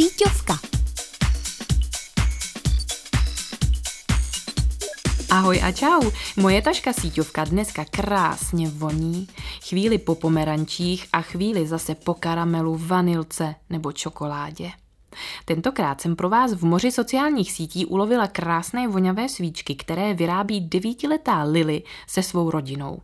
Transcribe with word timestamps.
Síťovka. 0.00 0.56
Ahoj 5.28 5.60
a 5.60 5.68
čau, 5.76 6.00
moje 6.40 6.62
taška 6.62 6.92
síťovka 6.92 7.44
dneska 7.44 7.84
krásně 7.84 8.68
voní, 8.68 9.28
chvíli 9.68 9.98
po 9.98 10.14
pomerančích 10.14 11.06
a 11.12 11.20
chvíli 11.20 11.66
zase 11.66 11.94
po 11.94 12.14
karamelu, 12.14 12.80
vanilce 12.80 13.54
nebo 13.70 13.92
čokoládě. 13.92 14.70
Tentokrát 15.44 16.00
jsem 16.00 16.16
pro 16.16 16.28
vás 16.28 16.52
v 16.52 16.64
moři 16.64 16.90
sociálních 16.92 17.52
sítí 17.52 17.86
ulovila 17.86 18.26
krásné 18.26 18.88
voňavé 18.88 19.28
svíčky, 19.28 19.74
které 19.74 20.14
vyrábí 20.14 20.60
devítiletá 20.60 21.42
Lily 21.42 21.82
se 22.06 22.22
svou 22.22 22.50
rodinou. 22.50 23.00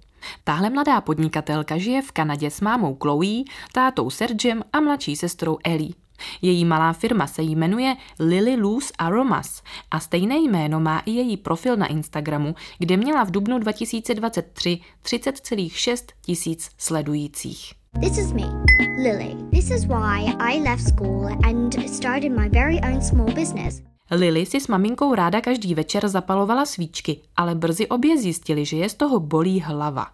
Tahle 0.48 0.70
mladá 0.70 1.00
podnikatelka 1.00 1.78
žije 1.78 2.02
v 2.02 2.12
Kanadě 2.12 2.50
s 2.50 2.60
mámou 2.60 2.96
Chloe, 3.02 3.44
tátou 3.72 4.10
Sergem 4.10 4.62
a 4.72 4.80
mladší 4.80 5.16
sestrou 5.16 5.58
Ellie. 5.64 5.94
Její 6.42 6.64
malá 6.64 6.92
firma 6.92 7.26
se 7.26 7.42
jmenuje 7.42 7.96
Lily 8.18 8.56
Loose 8.56 8.92
Aromas 8.98 9.62
a 9.90 10.00
stejné 10.00 10.36
jméno 10.36 10.80
má 10.80 10.98
i 10.98 11.10
její 11.10 11.36
profil 11.36 11.76
na 11.76 11.86
Instagramu, 11.86 12.54
kde 12.78 12.96
měla 12.96 13.24
v 13.24 13.30
dubnu 13.30 13.58
2023 13.58 14.78
30,6 15.04 16.04
tisíc 16.20 16.70
sledujících. 16.78 17.72
This 18.00 18.18
is 18.18 18.32
me, 18.32 18.64
Lily. 19.02 19.36
This 19.50 19.70
is 19.70 19.84
why 19.84 20.34
I 20.38 20.60
left 20.60 20.88
school 20.88 21.26
and 21.44 21.88
started 21.88 22.32
my 22.32 22.48
very 22.48 22.80
own 22.92 23.02
small 23.02 23.34
business. 23.34 23.82
Lily 24.10 24.46
si 24.46 24.60
s 24.60 24.68
maminkou 24.68 25.14
ráda 25.14 25.40
každý 25.40 25.74
večer 25.74 26.08
zapalovala 26.08 26.66
svíčky, 26.66 27.20
ale 27.36 27.54
brzy 27.54 27.86
obě 27.86 28.18
zjistili, 28.18 28.64
že 28.64 28.76
je 28.76 28.88
z 28.88 28.94
toho 28.94 29.20
bolí 29.20 29.60
hlava. 29.60 30.06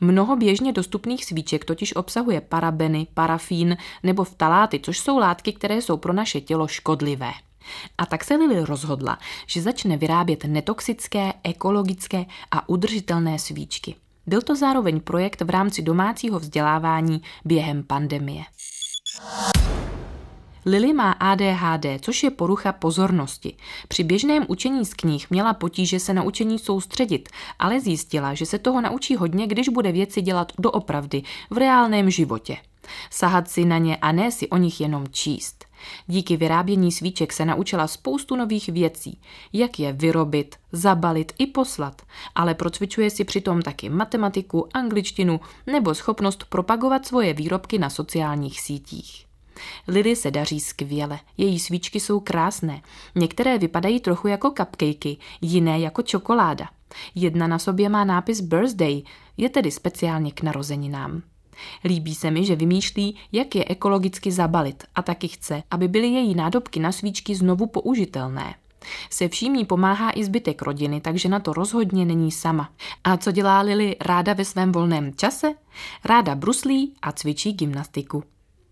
Mnoho 0.00 0.36
běžně 0.36 0.72
dostupných 0.72 1.24
svíček 1.24 1.64
totiž 1.64 1.96
obsahuje 1.96 2.40
parabeny, 2.40 3.06
parafín 3.14 3.76
nebo 4.02 4.24
vtaláty, 4.24 4.80
což 4.82 4.98
jsou 4.98 5.18
látky, 5.18 5.52
které 5.52 5.82
jsou 5.82 5.96
pro 5.96 6.12
naše 6.12 6.40
tělo 6.40 6.68
škodlivé. 6.68 7.32
A 7.98 8.06
tak 8.06 8.24
se 8.24 8.36
Lily 8.36 8.64
rozhodla, 8.64 9.18
že 9.46 9.62
začne 9.62 9.96
vyrábět 9.96 10.44
netoxické, 10.44 11.32
ekologické 11.44 12.26
a 12.50 12.68
udržitelné 12.68 13.38
svíčky. 13.38 13.94
Byl 14.26 14.42
to 14.42 14.56
zároveň 14.56 15.00
projekt 15.00 15.40
v 15.40 15.50
rámci 15.50 15.82
domácího 15.82 16.38
vzdělávání 16.38 17.22
během 17.44 17.82
pandemie. 17.82 18.42
Lily 20.66 20.92
má 20.92 21.12
ADHD, 21.12 21.86
což 22.00 22.22
je 22.22 22.30
porucha 22.30 22.72
pozornosti. 22.72 23.56
Při 23.88 24.04
běžném 24.04 24.44
učení 24.48 24.86
z 24.86 24.94
knih 24.94 25.30
měla 25.30 25.54
potíže 25.54 26.00
se 26.00 26.14
na 26.14 26.22
učení 26.22 26.58
soustředit, 26.58 27.28
ale 27.58 27.80
zjistila, 27.80 28.34
že 28.34 28.46
se 28.46 28.58
toho 28.58 28.80
naučí 28.80 29.16
hodně, 29.16 29.46
když 29.46 29.68
bude 29.68 29.92
věci 29.92 30.22
dělat 30.22 30.52
doopravdy, 30.58 31.22
v 31.50 31.58
reálném 31.58 32.10
životě. 32.10 32.56
Sahat 33.10 33.50
si 33.50 33.64
na 33.64 33.78
ně 33.78 33.96
a 33.96 34.12
ne 34.12 34.30
si 34.30 34.48
o 34.48 34.56
nich 34.56 34.80
jenom 34.80 35.08
číst. 35.10 35.64
Díky 36.06 36.36
vyrábění 36.36 36.92
svíček 36.92 37.32
se 37.32 37.44
naučila 37.44 37.86
spoustu 37.86 38.36
nových 38.36 38.68
věcí, 38.68 39.20
jak 39.52 39.78
je 39.78 39.92
vyrobit, 39.92 40.56
zabalit 40.72 41.32
i 41.38 41.46
poslat, 41.46 42.02
ale 42.34 42.54
procvičuje 42.54 43.10
si 43.10 43.24
přitom 43.24 43.62
taky 43.62 43.88
matematiku, 43.88 44.68
angličtinu 44.74 45.40
nebo 45.66 45.94
schopnost 45.94 46.44
propagovat 46.48 47.06
svoje 47.06 47.34
výrobky 47.34 47.78
na 47.78 47.90
sociálních 47.90 48.60
sítích. 48.60 49.29
Lily 49.88 50.16
se 50.16 50.30
daří 50.30 50.60
skvěle, 50.60 51.18
její 51.36 51.58
svíčky 51.58 52.00
jsou 52.00 52.20
krásné. 52.20 52.82
Některé 53.14 53.58
vypadají 53.58 54.00
trochu 54.00 54.28
jako 54.28 54.50
cupcakey, 54.50 55.16
jiné 55.40 55.80
jako 55.80 56.02
čokoláda. 56.02 56.68
Jedna 57.14 57.46
na 57.46 57.58
sobě 57.58 57.88
má 57.88 58.04
nápis 58.04 58.40
Birthday, 58.40 59.02
je 59.36 59.48
tedy 59.48 59.70
speciálně 59.70 60.32
k 60.32 60.42
narozeninám. 60.42 61.22
Líbí 61.84 62.14
se 62.14 62.30
mi, 62.30 62.44
že 62.44 62.56
vymýšlí, 62.56 63.16
jak 63.32 63.54
je 63.54 63.64
ekologicky 63.68 64.32
zabalit 64.32 64.84
a 64.94 65.02
taky 65.02 65.28
chce, 65.28 65.62
aby 65.70 65.88
byly 65.88 66.08
její 66.08 66.34
nádobky 66.34 66.80
na 66.80 66.92
svíčky 66.92 67.34
znovu 67.34 67.66
použitelné. 67.66 68.54
Se 69.10 69.28
vším 69.28 69.54
jí 69.54 69.64
pomáhá 69.64 70.10
i 70.14 70.24
zbytek 70.24 70.62
rodiny, 70.62 71.00
takže 71.00 71.28
na 71.28 71.40
to 71.40 71.52
rozhodně 71.52 72.04
není 72.04 72.32
sama. 72.32 72.72
A 73.04 73.16
co 73.16 73.32
dělá 73.32 73.60
Lily 73.60 73.96
ráda 74.00 74.32
ve 74.32 74.44
svém 74.44 74.72
volném 74.72 75.14
čase? 75.14 75.52
Ráda 76.04 76.34
bruslí 76.34 76.94
a 77.02 77.12
cvičí 77.12 77.52
gymnastiku. 77.52 78.24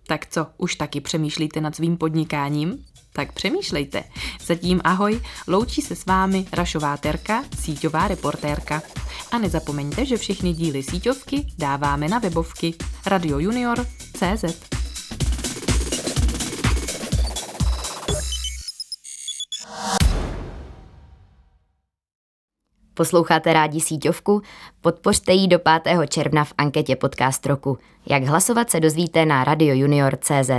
Tak 0.09 0.27
co, 0.27 0.47
už 0.59 0.75
taky 0.75 1.01
přemýšlíte 1.01 1.61
nad 1.61 1.77
svým 1.77 1.97
podnikáním? 1.97 2.85
Tak 3.13 3.33
přemýšlejte. 3.33 4.05
Zatím 4.47 4.81
ahoj, 4.85 5.21
loučí 5.47 5.83
se 5.83 5.97
s 5.97 6.07
vámi 6.07 6.47
Rašová 6.53 6.97
Terka, 6.97 7.45
síťová 7.61 8.09
reportérka. 8.09 8.83
A 9.33 9.39
nezapomeňte, 9.39 10.07
že 10.07 10.17
všechny 10.17 10.53
díly 10.53 10.83
síťovky 10.83 11.47
dáváme 11.59 12.09
na 12.09 12.19
webovky 12.19 12.75
radiojunior.cz. 13.07 14.78
Posloucháte 22.99 23.53
rádi 23.53 23.81
síťovku? 23.81 24.43
Podpořte 24.81 25.33
ji 25.33 25.49
do 25.49 25.59
5. 25.59 25.99
června 26.09 26.45
v 26.45 26.53
anketě 26.59 26.97
Podcast 26.97 27.47
roku. 27.47 27.79
Jak 28.07 28.25
hlasovat 28.25 28.71
se 28.71 28.81
dozvíte 28.81 29.27
na 29.27 29.45
radiojunior.cz. 29.45 30.51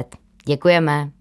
Děkujeme. 0.45 1.18